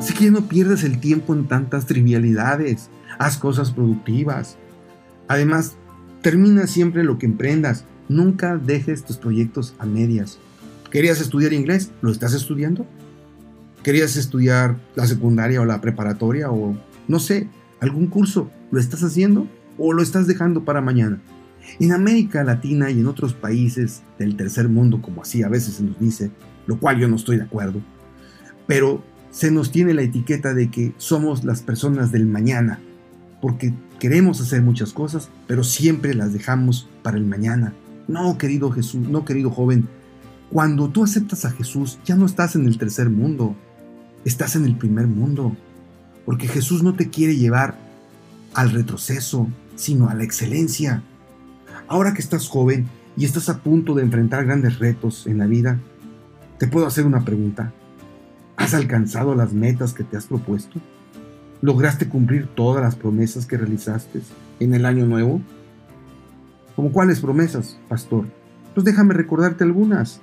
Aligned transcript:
Así 0.00 0.14
que 0.14 0.30
no 0.30 0.48
pierdas 0.48 0.82
el 0.82 0.98
tiempo 0.98 1.34
en 1.34 1.46
tantas 1.46 1.84
trivialidades. 1.84 2.88
Haz 3.18 3.36
cosas 3.36 3.70
productivas. 3.70 4.56
Además, 5.28 5.74
termina 6.22 6.66
siempre 6.66 7.04
lo 7.04 7.18
que 7.18 7.26
emprendas. 7.26 7.84
Nunca 8.08 8.56
dejes 8.56 9.04
tus 9.04 9.18
proyectos 9.18 9.74
a 9.78 9.84
medias. 9.84 10.38
¿Querías 10.90 11.20
estudiar 11.20 11.52
inglés? 11.52 11.90
¿Lo 12.00 12.10
estás 12.10 12.32
estudiando? 12.32 12.86
¿Querías 13.82 14.16
estudiar 14.16 14.78
la 14.94 15.06
secundaria 15.06 15.60
o 15.60 15.66
la 15.66 15.82
preparatoria 15.82 16.50
o 16.50 16.74
no 17.06 17.18
sé, 17.18 17.48
algún 17.80 18.06
curso? 18.06 18.50
¿Lo 18.70 18.80
estás 18.80 19.02
haciendo 19.02 19.48
o 19.76 19.92
lo 19.92 20.02
estás 20.02 20.26
dejando 20.26 20.64
para 20.64 20.80
mañana? 20.80 21.20
En 21.78 21.92
América 21.92 22.42
Latina 22.42 22.90
y 22.90 23.00
en 23.00 23.06
otros 23.06 23.34
países 23.34 24.02
del 24.18 24.34
tercer 24.34 24.66
mundo, 24.70 25.02
como 25.02 25.20
así 25.20 25.42
a 25.42 25.50
veces 25.50 25.74
se 25.74 25.82
nos 25.82 26.00
dice, 26.00 26.30
lo 26.66 26.80
cual 26.80 26.98
yo 26.98 27.06
no 27.06 27.16
estoy 27.16 27.36
de 27.36 27.42
acuerdo, 27.42 27.82
pero 28.66 29.04
se 29.30 29.50
nos 29.50 29.70
tiene 29.70 29.94
la 29.94 30.02
etiqueta 30.02 30.54
de 30.54 30.70
que 30.70 30.92
somos 30.98 31.44
las 31.44 31.62
personas 31.62 32.12
del 32.12 32.26
mañana, 32.26 32.80
porque 33.40 33.72
queremos 33.98 34.40
hacer 34.40 34.62
muchas 34.62 34.92
cosas, 34.92 35.28
pero 35.46 35.64
siempre 35.64 36.14
las 36.14 36.32
dejamos 36.32 36.88
para 37.02 37.16
el 37.16 37.24
mañana. 37.24 37.72
No, 38.08 38.38
querido 38.38 38.70
Jesús, 38.70 39.08
no, 39.08 39.24
querido 39.24 39.50
joven, 39.50 39.88
cuando 40.50 40.88
tú 40.88 41.04
aceptas 41.04 41.44
a 41.44 41.52
Jesús, 41.52 41.98
ya 42.04 42.16
no 42.16 42.26
estás 42.26 42.56
en 42.56 42.66
el 42.66 42.76
tercer 42.76 43.08
mundo, 43.08 43.54
estás 44.24 44.56
en 44.56 44.64
el 44.64 44.76
primer 44.76 45.06
mundo, 45.06 45.56
porque 46.26 46.48
Jesús 46.48 46.82
no 46.82 46.94
te 46.94 47.08
quiere 47.08 47.36
llevar 47.36 47.78
al 48.54 48.70
retroceso, 48.72 49.46
sino 49.76 50.08
a 50.08 50.14
la 50.14 50.24
excelencia. 50.24 51.02
Ahora 51.86 52.14
que 52.14 52.20
estás 52.20 52.48
joven 52.48 52.88
y 53.16 53.24
estás 53.24 53.48
a 53.48 53.58
punto 53.62 53.94
de 53.94 54.02
enfrentar 54.02 54.44
grandes 54.44 54.80
retos 54.80 55.26
en 55.26 55.38
la 55.38 55.46
vida, 55.46 55.78
te 56.58 56.66
puedo 56.66 56.86
hacer 56.86 57.06
una 57.06 57.24
pregunta. 57.24 57.72
¿Has 58.60 58.74
alcanzado 58.74 59.34
las 59.34 59.54
metas 59.54 59.94
que 59.94 60.04
te 60.04 60.18
has 60.18 60.26
propuesto? 60.26 60.80
¿Lograste 61.62 62.10
cumplir 62.10 62.46
todas 62.46 62.82
las 62.82 62.94
promesas 62.94 63.46
que 63.46 63.56
realizaste 63.56 64.20
en 64.60 64.74
el 64.74 64.84
año 64.84 65.06
nuevo? 65.06 65.40
¿Como 66.76 66.92
cuáles 66.92 67.20
promesas, 67.20 67.78
pastor? 67.88 68.26
Pues 68.74 68.84
déjame 68.84 69.14
recordarte 69.14 69.64
algunas. 69.64 70.20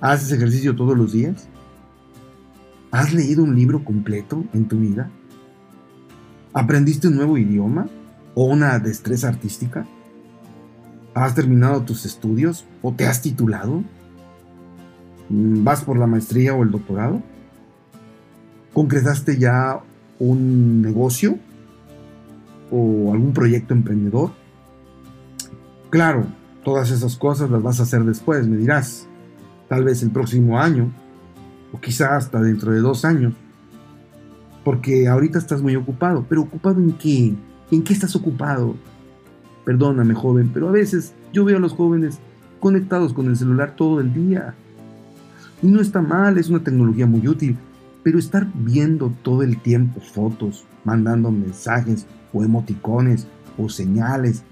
¿Haces 0.00 0.32
ejercicio 0.32 0.74
todos 0.74 0.96
los 0.96 1.12
días? 1.12 1.48
¿Has 2.92 3.12
leído 3.12 3.44
un 3.44 3.54
libro 3.54 3.84
completo 3.84 4.42
en 4.54 4.68
tu 4.68 4.78
vida? 4.78 5.10
¿Aprendiste 6.54 7.08
un 7.08 7.16
nuevo 7.16 7.36
idioma 7.36 7.88
o 8.34 8.46
una 8.46 8.78
destreza 8.78 9.28
artística? 9.28 9.86
¿Has 11.12 11.34
terminado 11.34 11.82
tus 11.82 12.06
estudios 12.06 12.64
o 12.80 12.94
te 12.94 13.06
has 13.06 13.20
titulado? 13.20 13.84
¿Vas 15.28 15.84
por 15.84 15.98
la 15.98 16.06
maestría 16.06 16.54
o 16.54 16.62
el 16.62 16.70
doctorado? 16.70 17.22
¿Concretaste 18.76 19.38
ya 19.38 19.80
un 20.18 20.82
negocio 20.82 21.38
o 22.70 23.10
algún 23.10 23.32
proyecto 23.32 23.72
emprendedor? 23.72 24.32
Claro, 25.88 26.26
todas 26.62 26.90
esas 26.90 27.16
cosas 27.16 27.48
las 27.48 27.62
vas 27.62 27.80
a 27.80 27.84
hacer 27.84 28.04
después, 28.04 28.46
me 28.46 28.58
dirás. 28.58 29.08
Tal 29.70 29.82
vez 29.82 30.02
el 30.02 30.10
próximo 30.10 30.60
año 30.60 30.92
o 31.72 31.80
quizá 31.80 32.18
hasta 32.18 32.38
dentro 32.42 32.70
de 32.70 32.80
dos 32.80 33.06
años. 33.06 33.32
Porque 34.62 35.08
ahorita 35.08 35.38
estás 35.38 35.62
muy 35.62 35.74
ocupado. 35.74 36.26
¿Pero 36.28 36.42
ocupado 36.42 36.78
en 36.78 36.92
qué? 36.98 37.34
¿En 37.70 37.82
qué 37.82 37.94
estás 37.94 38.14
ocupado? 38.14 38.76
Perdóname, 39.64 40.12
joven, 40.12 40.50
pero 40.52 40.68
a 40.68 40.72
veces 40.72 41.14
yo 41.32 41.46
veo 41.46 41.56
a 41.56 41.60
los 41.60 41.72
jóvenes 41.72 42.18
conectados 42.60 43.14
con 43.14 43.28
el 43.28 43.38
celular 43.38 43.74
todo 43.74 44.00
el 44.02 44.12
día. 44.12 44.54
Y 45.62 45.68
no 45.68 45.80
está 45.80 46.02
mal, 46.02 46.36
es 46.36 46.50
una 46.50 46.62
tecnología 46.62 47.06
muy 47.06 47.26
útil, 47.26 47.56
pero 48.06 48.20
estar 48.20 48.46
viendo 48.54 49.12
todo 49.24 49.42
el 49.42 49.60
tiempo 49.60 50.00
fotos, 50.00 50.64
mandando 50.84 51.32
mensajes 51.32 52.06
o 52.32 52.44
emoticones 52.44 53.26
o 53.58 53.68
señales, 53.68 54.44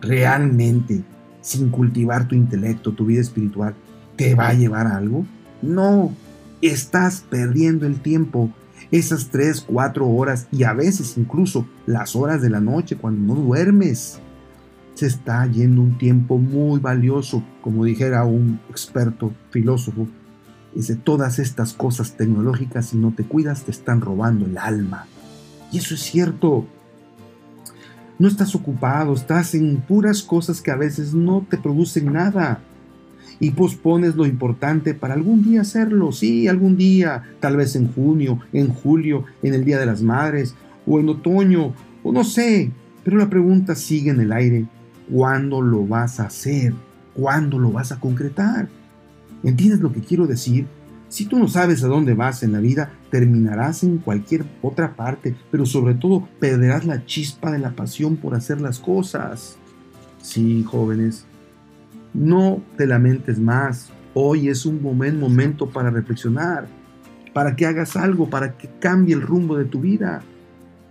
realmente, 0.00 1.02
sin 1.40 1.70
cultivar 1.70 2.28
tu 2.28 2.36
intelecto, 2.36 2.92
tu 2.92 3.06
vida 3.06 3.20
espiritual, 3.20 3.74
¿te 4.14 4.36
va 4.36 4.46
a 4.46 4.54
llevar 4.54 4.86
algo? 4.86 5.26
No, 5.60 6.14
estás 6.62 7.24
perdiendo 7.28 7.84
el 7.84 7.98
tiempo. 7.98 8.52
Esas 8.92 9.28
3, 9.28 9.62
4 9.62 10.08
horas 10.08 10.46
y 10.52 10.62
a 10.62 10.72
veces 10.72 11.18
incluso 11.18 11.66
las 11.86 12.14
horas 12.14 12.42
de 12.42 12.50
la 12.50 12.60
noche 12.60 12.94
cuando 12.94 13.34
no 13.34 13.40
duermes 13.40 14.20
se 14.94 15.06
está 15.06 15.44
yendo 15.48 15.82
un 15.82 15.98
tiempo 15.98 16.38
muy 16.38 16.78
valioso, 16.78 17.42
como 17.60 17.86
dijera 17.86 18.24
un 18.24 18.60
experto 18.70 19.32
filósofo. 19.50 20.06
Dice, 20.74 20.96
todas 20.96 21.38
estas 21.38 21.72
cosas 21.72 22.16
tecnológicas, 22.16 22.86
si 22.86 22.96
no 22.96 23.12
te 23.12 23.24
cuidas, 23.24 23.62
te 23.62 23.70
están 23.70 24.00
robando 24.00 24.46
el 24.46 24.58
alma. 24.58 25.06
Y 25.70 25.78
eso 25.78 25.94
es 25.94 26.00
cierto. 26.00 26.66
No 28.18 28.28
estás 28.28 28.54
ocupado, 28.54 29.14
estás 29.14 29.54
en 29.54 29.76
puras 29.78 30.22
cosas 30.22 30.60
que 30.60 30.70
a 30.70 30.76
veces 30.76 31.14
no 31.14 31.46
te 31.48 31.58
producen 31.58 32.12
nada. 32.12 32.60
Y 33.40 33.50
pospones 33.50 34.14
lo 34.16 34.26
importante 34.26 34.94
para 34.94 35.14
algún 35.14 35.42
día 35.42 35.62
hacerlo. 35.62 36.12
Sí, 36.12 36.48
algún 36.48 36.76
día, 36.76 37.22
tal 37.40 37.56
vez 37.56 37.76
en 37.76 37.92
junio, 37.92 38.40
en 38.52 38.68
julio, 38.68 39.24
en 39.42 39.54
el 39.54 39.64
Día 39.64 39.78
de 39.78 39.86
las 39.86 40.02
Madres, 40.02 40.54
o 40.86 41.00
en 41.00 41.08
otoño, 41.08 41.72
o 42.02 42.12
no 42.12 42.24
sé. 42.24 42.70
Pero 43.04 43.16
la 43.16 43.30
pregunta 43.30 43.74
sigue 43.74 44.10
en 44.10 44.20
el 44.20 44.32
aire. 44.32 44.66
¿Cuándo 45.10 45.60
lo 45.60 45.86
vas 45.86 46.20
a 46.20 46.26
hacer? 46.26 46.74
¿Cuándo 47.14 47.58
lo 47.58 47.70
vas 47.70 47.92
a 47.92 48.00
concretar? 48.00 48.68
¿Entiendes 49.44 49.80
lo 49.80 49.92
que 49.92 50.00
quiero 50.00 50.26
decir? 50.26 50.66
Si 51.08 51.26
tú 51.26 51.38
no 51.38 51.46
sabes 51.46 51.84
a 51.84 51.86
dónde 51.86 52.14
vas 52.14 52.42
en 52.42 52.52
la 52.52 52.60
vida, 52.60 52.90
terminarás 53.10 53.84
en 53.84 53.98
cualquier 53.98 54.44
otra 54.62 54.96
parte, 54.96 55.36
pero 55.50 55.66
sobre 55.66 55.94
todo 55.94 56.26
perderás 56.40 56.86
la 56.86 57.04
chispa 57.04 57.52
de 57.52 57.60
la 57.60 57.76
pasión 57.76 58.16
por 58.16 58.34
hacer 58.34 58.60
las 58.60 58.80
cosas. 58.80 59.56
Sí, 60.20 60.64
jóvenes, 60.64 61.26
no 62.14 62.62
te 62.76 62.86
lamentes 62.86 63.38
más. 63.38 63.90
Hoy 64.14 64.48
es 64.48 64.64
un 64.64 64.82
buen 64.82 65.20
momento 65.20 65.68
para 65.68 65.90
reflexionar, 65.90 66.66
para 67.32 67.54
que 67.54 67.66
hagas 67.66 67.96
algo, 67.96 68.30
para 68.30 68.56
que 68.56 68.68
cambie 68.80 69.14
el 69.14 69.22
rumbo 69.22 69.56
de 69.56 69.66
tu 69.66 69.80
vida. 69.80 70.22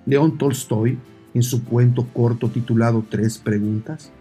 León 0.06 0.38
Tolstoy 0.38 1.00
en 1.34 1.44
su 1.44 1.66
cuento 1.66 2.08
corto 2.14 2.50
titulado 2.50 3.04
Tres 3.10 3.40
Preguntas, 3.40 4.12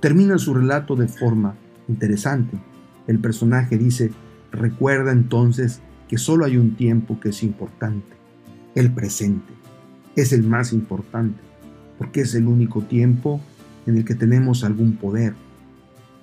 termina 0.00 0.38
su 0.38 0.52
relato 0.52 0.94
de 0.94 1.08
forma 1.08 1.54
interesante. 1.88 2.58
El 3.08 3.18
personaje 3.18 3.76
dice, 3.76 4.12
recuerda 4.52 5.10
entonces 5.10 5.80
que 6.08 6.18
solo 6.18 6.44
hay 6.44 6.56
un 6.56 6.76
tiempo 6.76 7.18
que 7.18 7.30
es 7.30 7.42
importante, 7.42 8.14
el 8.74 8.92
presente. 8.92 9.52
Es 10.14 10.32
el 10.32 10.44
más 10.44 10.72
importante, 10.72 11.40
porque 11.98 12.20
es 12.20 12.34
el 12.34 12.46
único 12.46 12.82
tiempo 12.82 13.40
en 13.86 13.96
el 13.96 14.04
que 14.04 14.14
tenemos 14.14 14.62
algún 14.62 14.96
poder. 14.96 15.34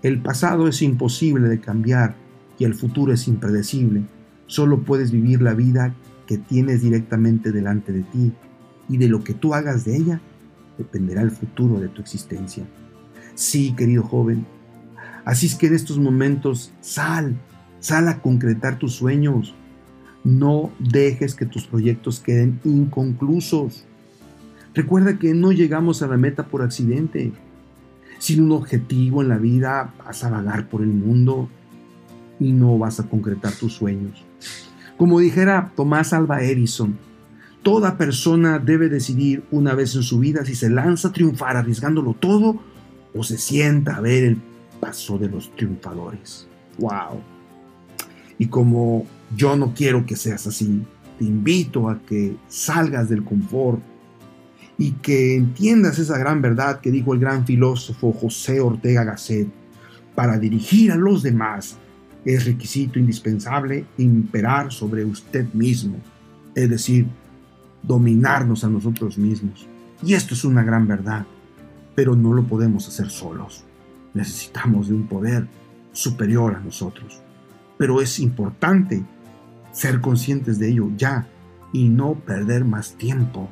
El 0.03 0.21
pasado 0.21 0.67
es 0.67 0.81
imposible 0.81 1.49
de 1.49 1.59
cambiar 1.59 2.15
y 2.59 2.65
el 2.65 2.75
futuro 2.75 3.11
es 3.11 3.27
impredecible. 3.27 4.03
Solo 4.45 4.83
puedes 4.83 5.11
vivir 5.11 5.41
la 5.41 5.55
vida 5.55 5.95
que 6.27 6.37
tienes 6.37 6.81
directamente 6.81 7.51
delante 7.51 7.91
de 7.91 8.03
ti 8.03 8.31
y 8.87 8.97
de 8.97 9.07
lo 9.07 9.23
que 9.23 9.33
tú 9.33 9.53
hagas 9.53 9.85
de 9.85 9.97
ella 9.97 10.21
dependerá 10.77 11.21
el 11.21 11.31
futuro 11.31 11.79
de 11.79 11.87
tu 11.87 12.01
existencia. 12.01 12.65
Sí, 13.33 13.73
querido 13.75 14.03
joven. 14.03 14.45
Así 15.25 15.47
es 15.47 15.55
que 15.55 15.67
en 15.67 15.75
estos 15.75 15.97
momentos 15.97 16.71
sal, 16.81 17.35
sal 17.79 18.07
a 18.07 18.21
concretar 18.21 18.79
tus 18.79 18.93
sueños. 18.93 19.53
No 20.23 20.71
dejes 20.79 21.35
que 21.35 21.45
tus 21.45 21.65
proyectos 21.65 22.19
queden 22.19 22.59
inconclusos. 22.63 23.85
Recuerda 24.73 25.17
que 25.19 25.33
no 25.33 25.51
llegamos 25.51 26.01
a 26.01 26.07
la 26.07 26.17
meta 26.17 26.45
por 26.47 26.61
accidente. 26.61 27.33
Sin 28.19 28.41
un 28.41 28.51
objetivo 28.53 29.21
en 29.21 29.29
la 29.29 29.37
vida 29.37 29.93
vas 30.05 30.23
a 30.23 30.29
vagar 30.29 30.69
por 30.69 30.81
el 30.81 30.89
mundo 30.89 31.49
y 32.39 32.51
no 32.51 32.77
vas 32.77 32.99
a 32.99 33.09
concretar 33.09 33.51
tus 33.53 33.73
sueños. 33.73 34.23
Como 34.97 35.19
dijera 35.19 35.73
Tomás 35.75 36.13
Alba 36.13 36.43
Edison, 36.43 36.97
Toda 37.65 37.97
persona 37.97 38.59
debe 38.59 38.89
decidir 38.89 39.43
una 39.49 39.73
vez 39.73 39.95
en 39.95 40.03
su 40.03 40.19
vida 40.19 40.45
si 40.45 40.53
se 40.53 40.69
lanza 40.69 41.07
a 41.07 41.11
triunfar 41.11 41.57
arriesgándolo 41.57 42.13
todo 42.13 42.59
o 43.15 43.23
se 43.23 43.39
sienta 43.39 43.95
a 43.95 44.01
ver 44.01 44.23
el 44.23 44.37
paso 44.79 45.17
de 45.17 45.29
los 45.29 45.53
triunfadores. 45.55 46.47
¡Wow! 46.77 47.21
Y 48.37 48.47
como 48.47 49.05
yo 49.35 49.55
no 49.55 49.73
quiero 49.73 50.05
que 50.05 50.15
seas 50.15 50.45
así, 50.47 50.83
te 51.17 51.25
invito 51.25 51.89
a 51.89 51.99
que 52.01 52.35
salgas 52.47 53.09
del 53.09 53.23
confort 53.23 53.81
y 54.77 54.91
que 54.91 55.35
entiendas 55.35 55.99
esa 55.99 56.17
gran 56.17 56.41
verdad 56.41 56.81
que 56.81 56.91
dijo 56.91 57.13
el 57.13 57.19
gran 57.19 57.45
filósofo 57.45 58.11
José 58.11 58.59
Ortega 58.59 59.03
Gasset. 59.03 59.47
Para 60.13 60.37
dirigir 60.37 60.91
a 60.91 60.95
los 60.95 61.23
demás 61.23 61.77
es 62.25 62.45
requisito 62.45 62.99
indispensable 62.99 63.85
imperar 63.97 64.71
sobre 64.71 65.05
usted 65.05 65.45
mismo, 65.53 65.97
es 66.55 66.69
decir, 66.69 67.05
dominarnos 67.83 68.63
a 68.63 68.69
nosotros 68.69 69.17
mismos. 69.17 69.67
Y 70.03 70.13
esto 70.13 70.33
es 70.33 70.43
una 70.43 70.63
gran 70.63 70.87
verdad, 70.87 71.25
pero 71.93 72.15
no 72.15 72.33
lo 72.33 72.43
podemos 72.43 72.87
hacer 72.87 73.09
solos. 73.09 73.63
Necesitamos 74.15 74.87
de 74.87 74.95
un 74.95 75.07
poder 75.07 75.47
superior 75.91 76.55
a 76.55 76.59
nosotros. 76.59 77.21
Pero 77.77 78.01
es 78.01 78.19
importante 78.19 79.03
ser 79.71 80.01
conscientes 80.01 80.57
de 80.57 80.69
ello 80.69 80.89
ya 80.97 81.27
y 81.71 81.89
no 81.89 82.15
perder 82.15 82.65
más 82.65 82.93
tiempo 82.93 83.49